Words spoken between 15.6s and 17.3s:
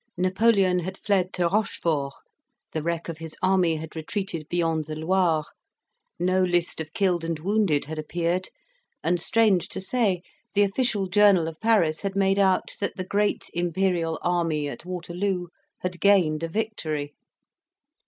had gained a victory.